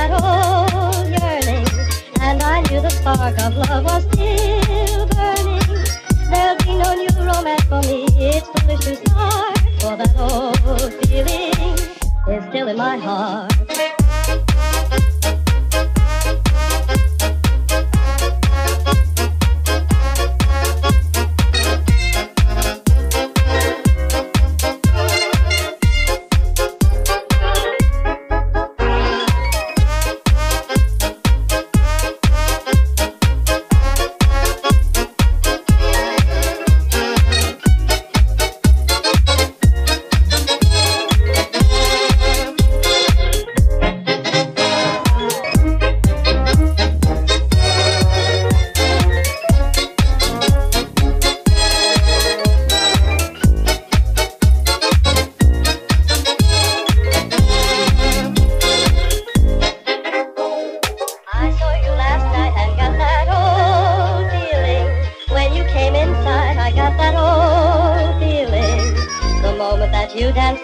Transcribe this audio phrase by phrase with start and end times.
[0.00, 1.66] that old yearning.
[2.20, 5.84] And I knew the spark of love was still burning.
[6.30, 8.06] There'll be no new romance for me.
[8.16, 11.76] It's foolish to start, for that old feeling
[12.34, 13.69] is still in my heart.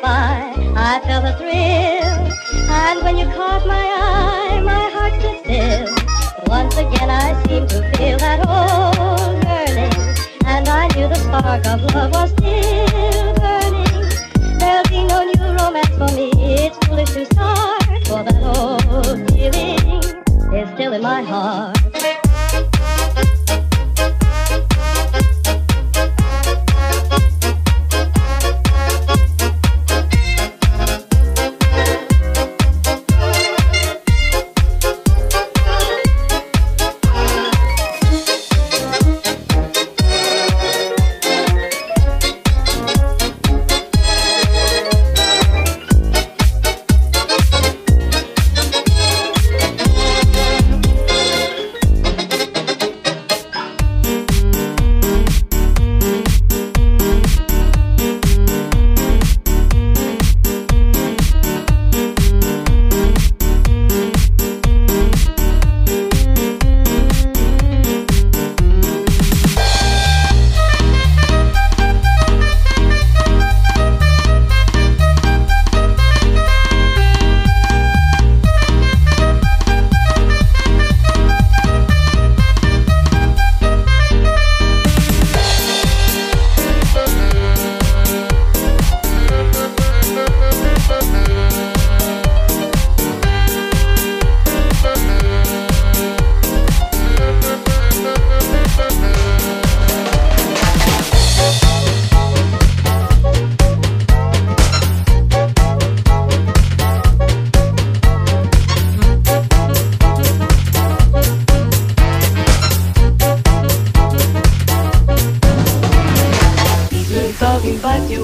[0.09, 2.19] I felt a thrill.
[2.71, 5.95] And when you caught my eye, my heart stood still.
[6.47, 9.93] Once again, I seemed to feel that old yearning.
[10.47, 14.59] And I knew the spark of love was still burning.
[14.59, 16.31] There'll be no new romance for me.
[16.37, 20.03] It's foolish to start, for that old feeling
[20.55, 21.86] is still in my heart.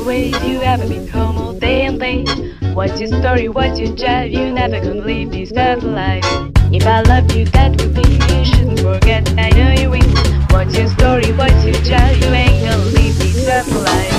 [0.04, 2.28] Ways, you haven't been home all day and late.
[2.74, 6.24] What's your story, what's your drive, you never gonna leave this life.
[6.72, 8.02] If I loved you, that would be,
[8.34, 10.02] you shouldn't forget, I know you will.
[10.50, 14.11] What's your story, what's your drive, you ain't gonna leave this life.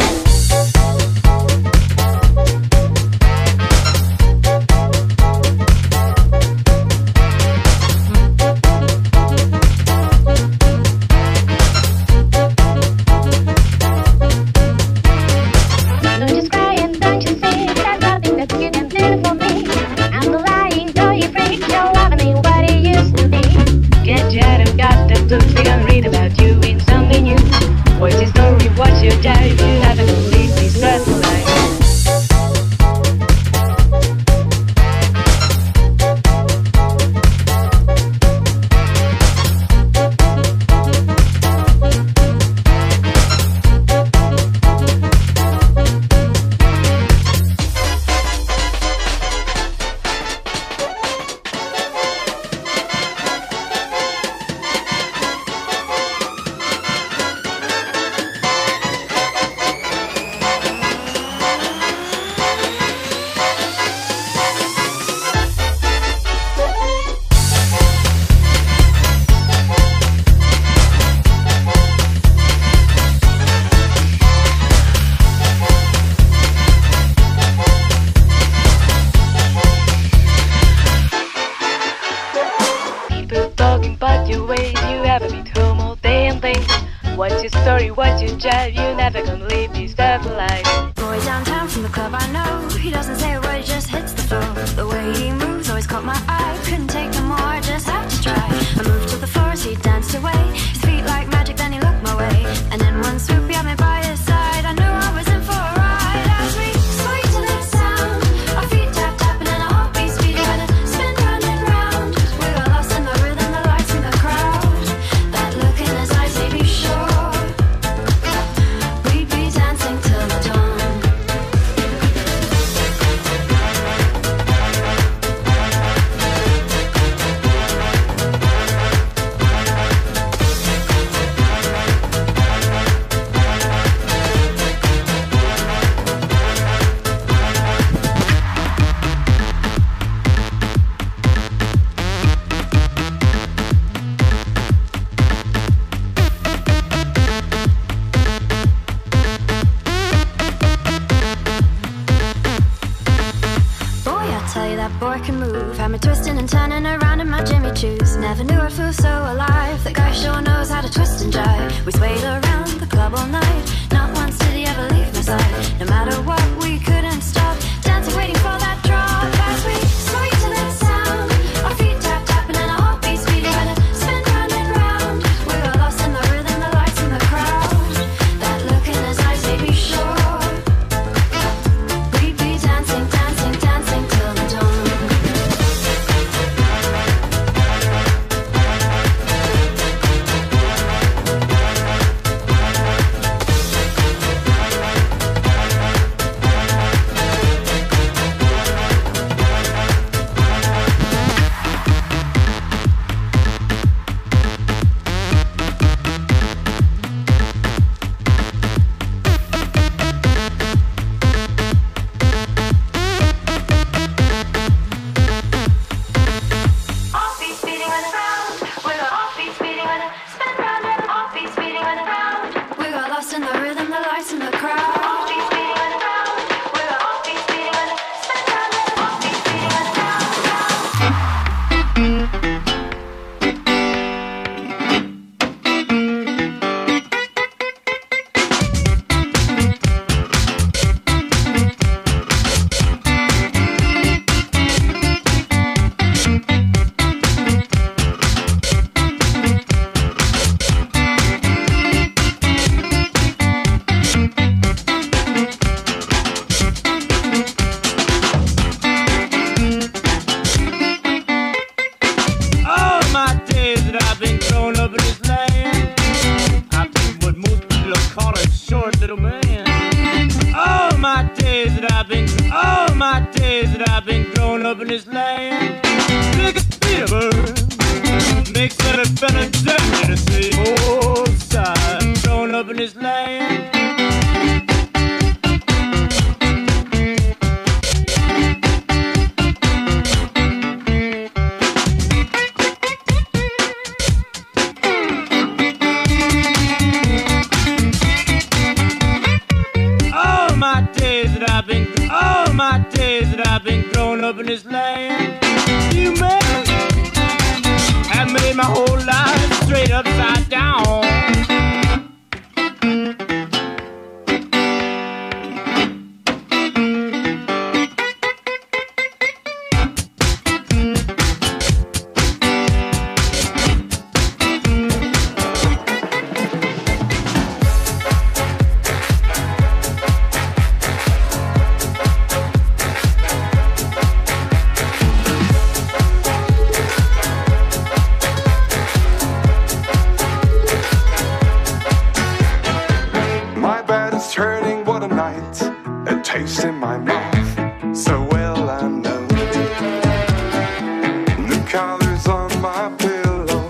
[352.63, 353.69] my pillow,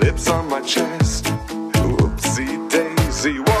[0.00, 1.26] lips on my chest.
[1.26, 3.51] Whoopsie daisy.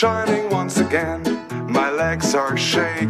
[0.00, 1.20] Shining once again.
[1.68, 3.09] My legs are shaking,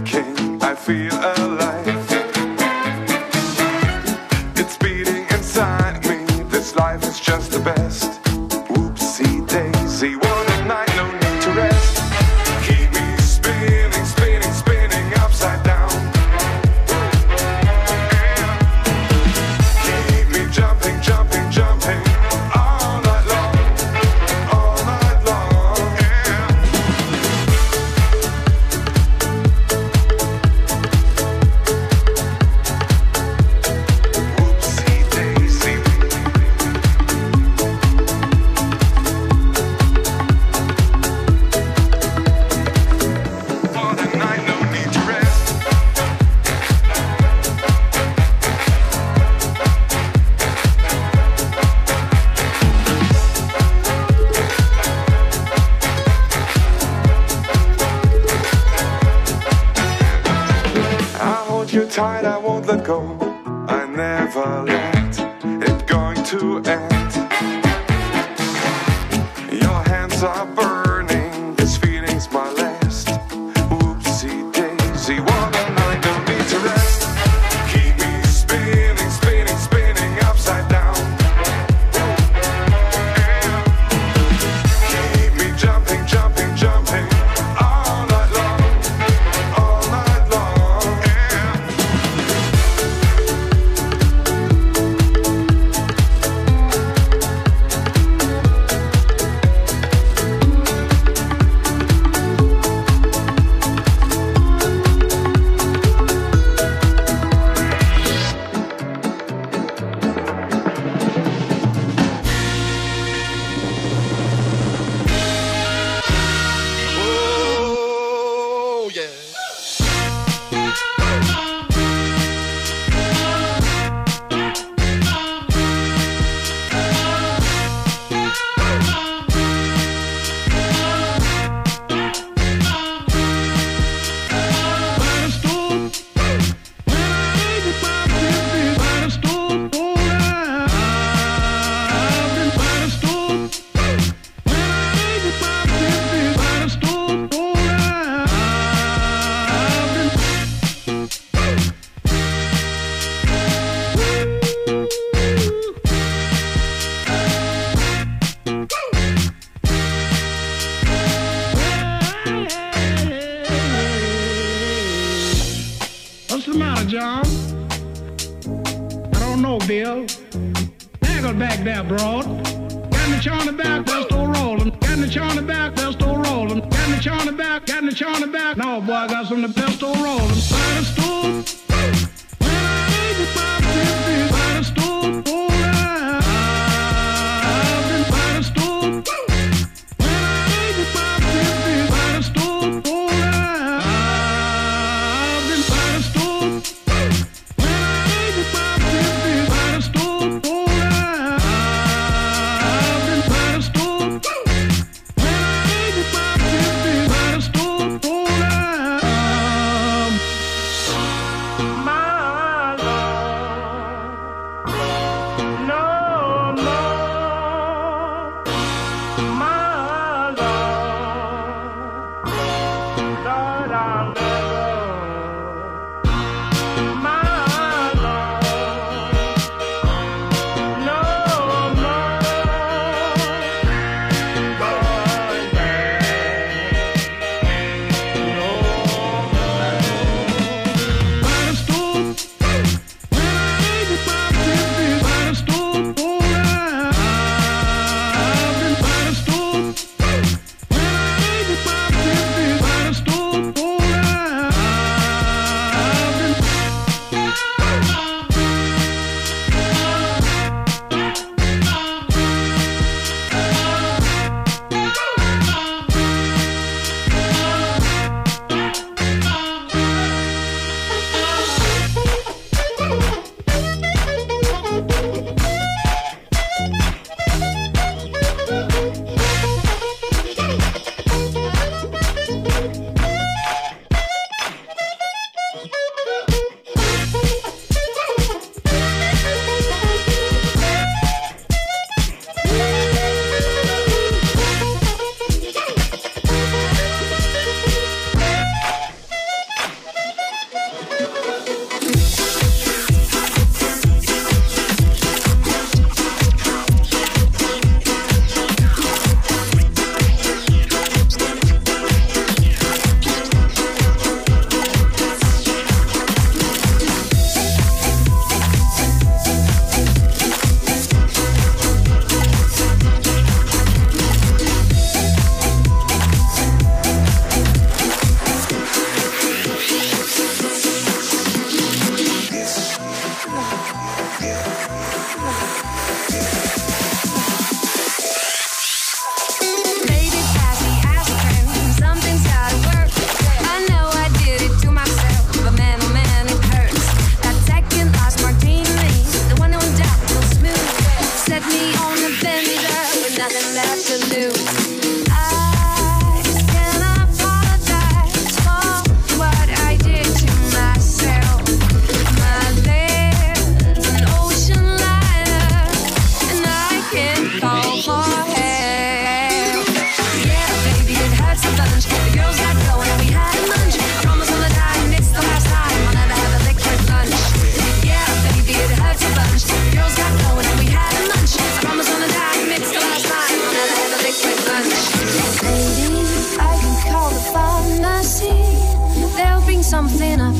[389.70, 390.34] something up,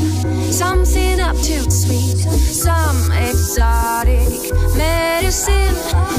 [0.51, 4.27] something up too sweet, some exotic
[4.77, 5.73] medicine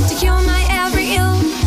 [0.08, 1.61] to cure my every ill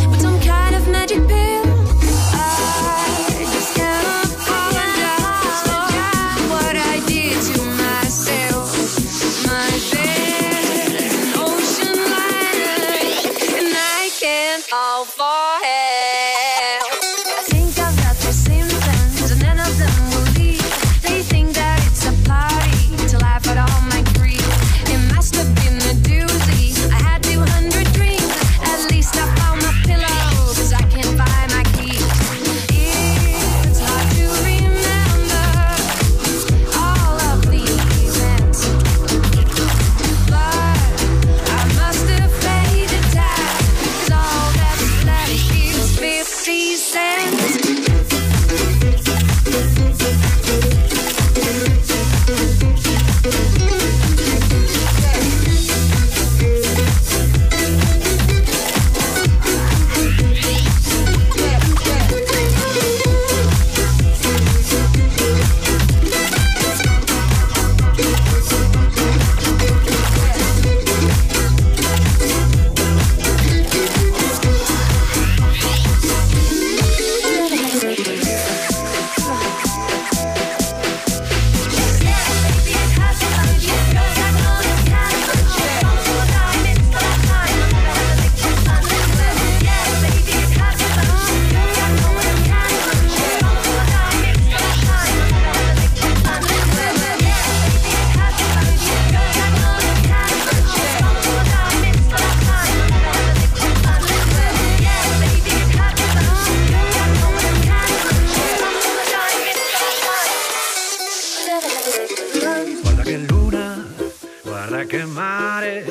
[115.44, 115.84] mare,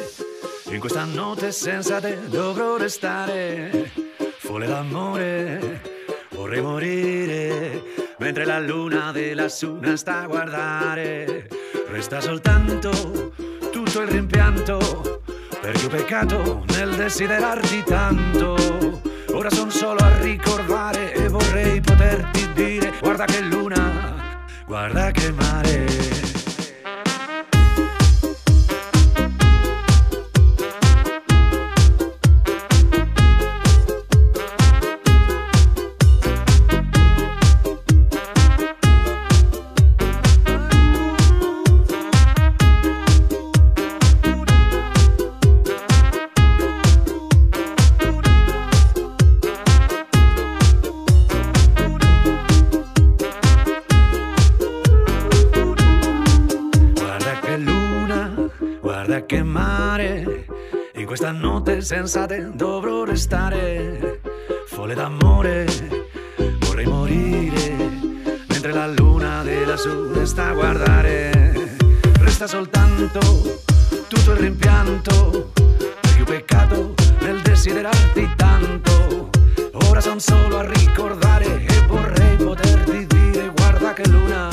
[0.72, 3.92] in questa notte senza te dovrò restare.
[4.40, 5.82] Folle d'amore,
[6.32, 7.84] vorrei morire,
[8.18, 11.48] mentre la luna della suna sta a guardare.
[11.88, 13.32] Resta soltanto
[13.72, 15.22] tutto il rimpianto,
[15.62, 19.02] perché ho peccato nel desiderarti tanto.
[19.34, 24.36] Ora son solo a ricordare e vorrei poterti dire, guarda che luna,
[24.66, 26.23] guarda che mare.
[61.54, 64.22] In questa notte senza te dovrò restare.
[64.68, 65.66] Folle d'amore,
[66.60, 67.76] vorrei morire,
[68.48, 71.78] mentre la luna della sud sta a guardare.
[72.20, 73.20] Resta soltanto
[74.08, 75.52] tutto il rimpianto,
[76.20, 79.30] ho peccato nel desiderarti tanto.
[79.90, 84.50] Ora son solo a ricordare e vorrei poterti dire guarda che luna,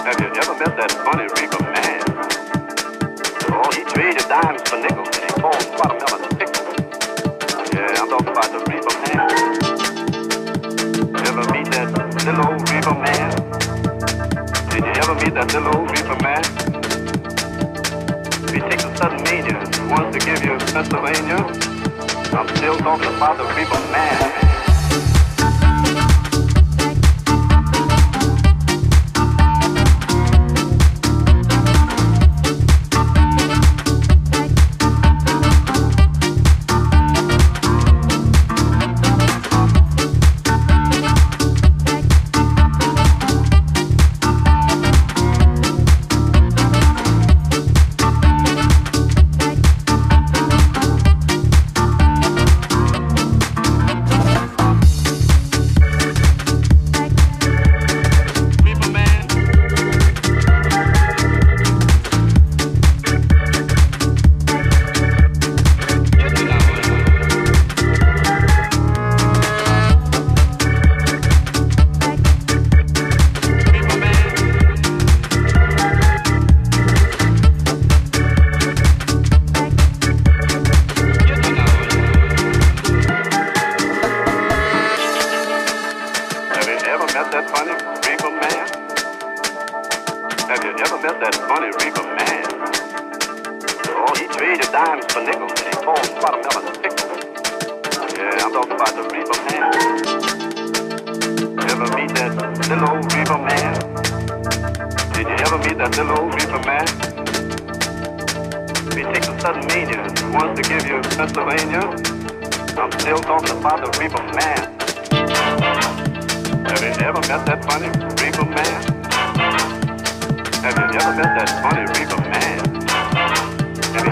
[0.00, 2.00] Have you ever met that funny reefer man?
[3.52, 6.72] Oh, he traded dimes for nickels and he called watermelon pickles.
[7.68, 9.28] Yeah, I'm talking about the reefer man.
[11.20, 13.30] Ever meet that little old reefer man?
[14.72, 16.42] Did you ever meet that little old reefer man?
[18.48, 21.44] He takes a sudden mania and wants to give you Pennsylvania.
[22.32, 24.49] I'm still talking about the reefer man.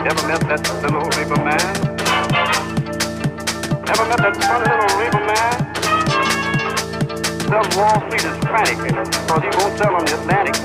[0.09, 1.61] Ever met that little reefer man?
[3.93, 5.53] Ever met that funny little reefer man?
[7.45, 8.81] South Wall Street is frantic,
[9.29, 10.57] cause he won't sell on the Atlantic.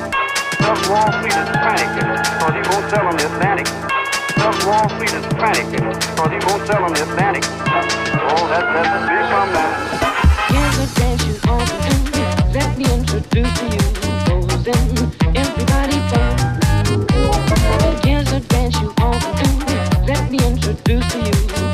[0.64, 1.92] South Wall Street is frantic,
[2.40, 3.68] cause he won't sell on the Atlantic.
[4.40, 5.68] South Wall Street is frantic,
[6.16, 7.44] cause he won't sell on the Atlantic.
[7.44, 9.76] Oh, that's that reefer man.
[10.56, 12.00] Here's a dance you all do.
[12.56, 13.84] Let me introduce to you.
[14.24, 16.00] Posing, everybody
[20.66, 21.73] introduce to you.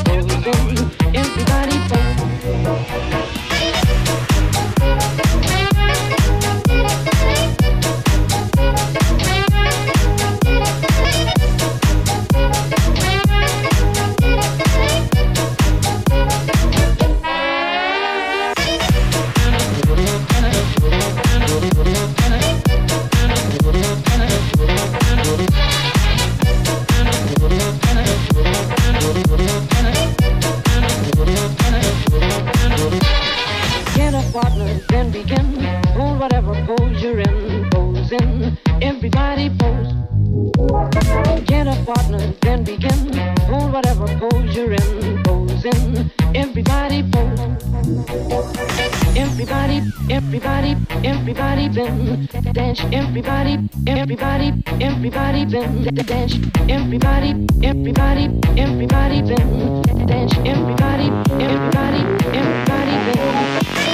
[52.80, 52.94] dance.
[52.94, 56.34] Everybody, everybody, everybody dance.
[56.70, 60.34] Everybody, everybody, everybody dance.
[60.46, 61.08] Everybody,
[61.40, 62.02] everybody,
[62.34, 63.89] everybody been.